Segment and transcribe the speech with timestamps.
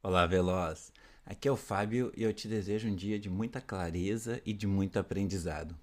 [0.00, 0.92] Olá, Veloz.
[1.26, 4.64] Aqui é o Fábio e eu te desejo um dia de muita clareza e de
[4.64, 5.76] muito aprendizado.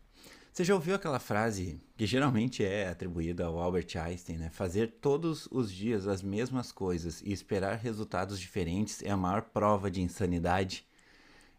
[0.53, 4.49] Você já ouviu aquela frase que geralmente é atribuída ao Albert Einstein, né?
[4.49, 9.91] Fazer todos os dias as mesmas coisas e esperar resultados diferentes é a maior prova
[9.91, 10.85] de insanidade?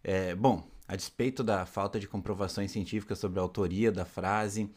[0.02, 4.70] É, bom, a despeito da falta de comprovações científicas sobre a autoria da frase,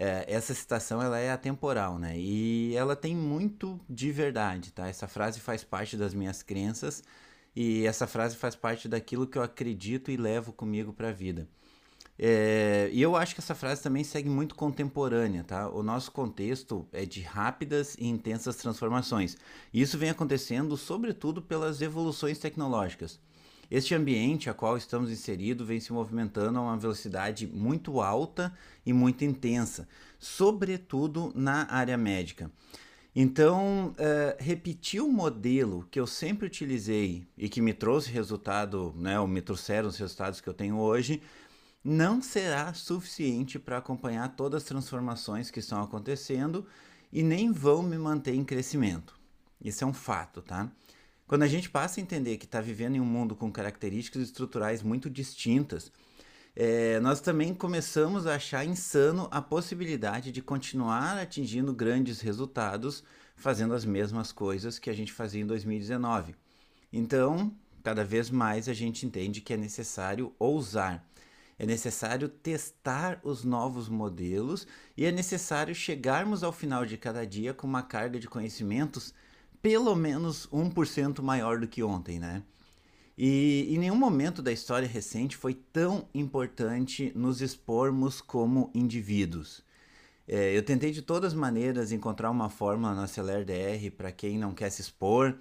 [0.00, 2.16] é, essa citação ela é atemporal, né?
[2.16, 4.86] E ela tem muito de verdade, tá?
[4.86, 7.02] Essa frase faz parte das minhas crenças
[7.54, 11.48] e essa frase faz parte daquilo que eu acredito e levo comigo para a vida.
[12.16, 15.68] É, e eu acho que essa frase também segue muito contemporânea, tá?
[15.68, 19.36] O nosso contexto é de rápidas e intensas transformações.
[19.72, 23.20] E isso vem acontecendo sobretudo pelas evoluções tecnológicas.
[23.70, 28.52] Este ambiente a qual estamos inseridos vem se movimentando a uma velocidade muito alta
[28.84, 29.86] e muito intensa,
[30.18, 32.50] sobretudo na área médica.
[33.14, 39.18] Então, uh, repetir o modelo que eu sempre utilizei e que me trouxe resultado, né,
[39.18, 41.20] ou me trouxeram os resultados que eu tenho hoje,
[41.82, 46.66] não será suficiente para acompanhar todas as transformações que estão acontecendo
[47.12, 49.18] e nem vão me manter em crescimento.
[49.60, 50.70] Isso é um fato, tá?
[51.28, 54.82] Quando a gente passa a entender que está vivendo em um mundo com características estruturais
[54.82, 55.92] muito distintas,
[56.56, 63.04] é, nós também começamos a achar insano a possibilidade de continuar atingindo grandes resultados
[63.36, 66.34] fazendo as mesmas coisas que a gente fazia em 2019.
[66.90, 71.06] Então, cada vez mais a gente entende que é necessário ousar,
[71.58, 77.52] é necessário testar os novos modelos e é necessário chegarmos ao final de cada dia
[77.52, 79.12] com uma carga de conhecimentos
[79.62, 82.42] pelo menos 1% maior do que ontem, né?
[83.16, 89.64] E em nenhum momento da história recente foi tão importante nos expormos como indivíduos.
[90.26, 94.38] É, eu tentei de todas as maneiras encontrar uma fórmula no Aceler DR para quem
[94.38, 95.36] não quer se expor,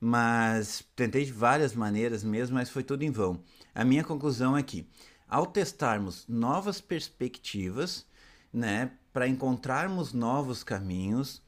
[0.00, 3.40] mas tentei de várias maneiras mesmo, mas foi tudo em vão.
[3.72, 4.88] A minha conclusão é que,
[5.28, 8.04] ao testarmos novas perspectivas,
[8.52, 11.40] né, para encontrarmos novos caminhos,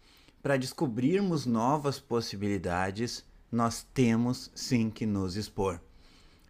[0.44, 5.80] para descobrirmos novas possibilidades, nós temos sim que nos expor.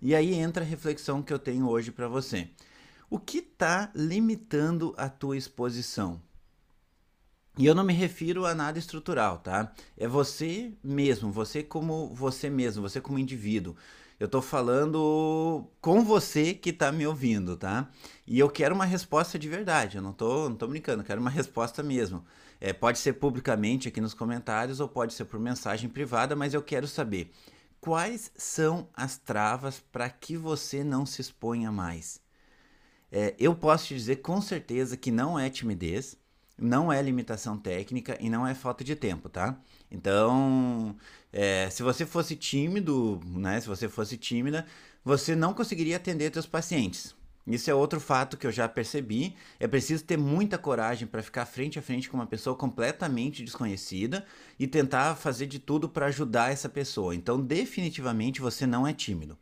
[0.03, 2.51] E aí entra a reflexão que eu tenho hoje para você.
[3.09, 6.21] O que está limitando a tua exposição?
[7.57, 9.73] E eu não me refiro a nada estrutural, tá?
[9.97, 13.77] É você mesmo, você como você mesmo, você como indivíduo.
[14.19, 17.89] Eu tô falando com você que tá me ouvindo, tá?
[18.27, 21.21] E eu quero uma resposta de verdade, eu não tô, não tô brincando, eu quero
[21.21, 22.25] uma resposta mesmo.
[22.61, 26.63] É, pode ser publicamente aqui nos comentários ou pode ser por mensagem privada, mas eu
[26.63, 27.33] quero saber
[27.81, 32.21] quais são as travas para que você não se exponha mais.
[33.13, 36.17] É, eu posso te dizer com certeza que não é timidez,
[36.57, 39.61] não é limitação técnica e não é falta de tempo, tá?
[39.91, 40.97] Então,
[41.33, 43.61] é, se você fosse tímido, né?
[43.61, 44.67] Se você fosse tímida,
[45.05, 47.15] você não conseguiria atender seus pacientes.
[47.47, 49.37] Isso é outro fato que eu já percebi.
[49.61, 54.25] É preciso ter muita coragem para ficar frente a frente com uma pessoa completamente desconhecida
[54.59, 57.15] e tentar fazer de tudo para ajudar essa pessoa.
[57.15, 59.37] Então, definitivamente você não é tímido.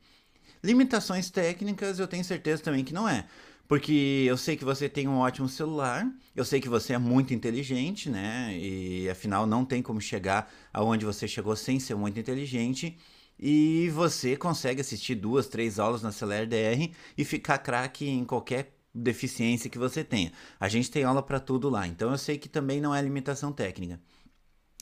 [0.62, 3.26] Limitações técnicas, eu tenho certeza também que não é.
[3.68, 7.32] Porque eu sei que você tem um ótimo celular, eu sei que você é muito
[7.32, 8.54] inteligente, né?
[8.58, 12.98] E afinal não tem como chegar aonde você chegou sem ser muito inteligente
[13.44, 18.72] e você consegue assistir duas, três aulas na Celer DR e ficar craque em qualquer
[18.94, 20.32] deficiência que você tenha.
[20.60, 23.52] A gente tem aula para tudo lá, então eu sei que também não é limitação
[23.52, 24.00] técnica.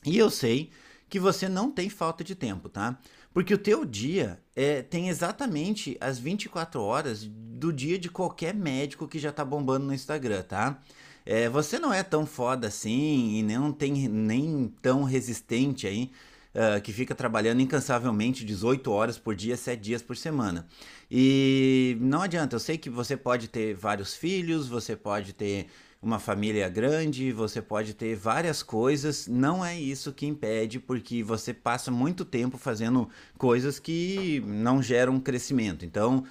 [0.05, 0.69] E eu sei
[1.09, 2.99] que você não tem falta de tempo, tá?
[3.33, 9.07] Porque o teu dia é, tem exatamente as 24 horas do dia de qualquer médico
[9.07, 10.79] que já tá bombando no Instagram, tá?
[11.25, 16.11] É, você não é tão foda assim e não tem nem tão resistente aí
[16.55, 20.67] uh, que fica trabalhando incansavelmente 18 horas por dia, 7 dias por semana.
[21.09, 25.67] E não adianta, eu sei que você pode ter vários filhos, você pode ter
[26.01, 31.53] uma família grande, você pode ter várias coisas, não é isso que impede, porque você
[31.53, 33.07] passa muito tempo fazendo
[33.37, 35.85] coisas que não geram crescimento.
[35.85, 36.23] Então,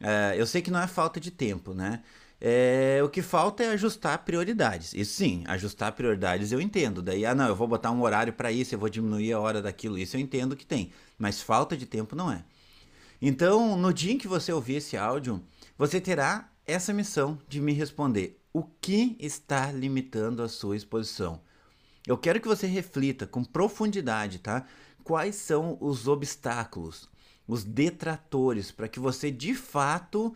[0.00, 2.02] uh, eu sei que não é falta de tempo, né?
[2.40, 4.92] É, o que falta é ajustar prioridades.
[4.92, 7.00] Isso sim, ajustar prioridades eu entendo.
[7.02, 9.62] Daí, ah, não, eu vou botar um horário para isso, eu vou diminuir a hora
[9.62, 9.98] daquilo.
[9.98, 10.92] Isso eu entendo que tem.
[11.18, 12.44] Mas falta de tempo não é.
[13.20, 15.42] Então, no dia em que você ouvir esse áudio,
[15.78, 21.40] você terá essa missão de me responder: o que está limitando a sua exposição?
[22.06, 24.64] Eu quero que você reflita com profundidade, tá?
[25.02, 27.08] Quais são os obstáculos,
[27.48, 30.34] os detratores, para que você de fato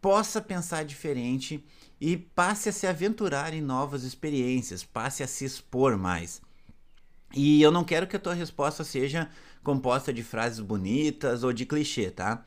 [0.00, 1.64] possa pensar diferente
[2.00, 6.40] e passe a se aventurar em novas experiências, passe a se expor mais.
[7.34, 9.28] E eu não quero que a tua resposta seja
[9.62, 12.44] composta de frases bonitas ou de clichê, tá?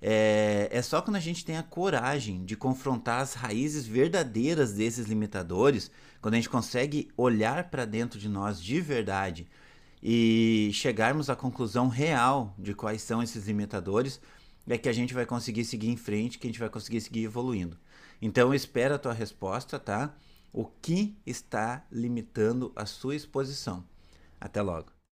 [0.00, 5.06] É, é só quando a gente tem a coragem de confrontar as raízes verdadeiras desses
[5.06, 5.90] limitadores,
[6.20, 9.46] quando a gente consegue olhar para dentro de nós de verdade
[10.02, 14.20] e chegarmos à conclusão real de quais são esses limitadores,
[14.72, 17.24] é que a gente vai conseguir seguir em frente, que a gente vai conseguir seguir
[17.24, 17.76] evoluindo.
[18.20, 20.16] Então eu espero a tua resposta, tá?
[20.52, 23.84] O que está limitando a sua exposição?
[24.40, 24.93] Até logo.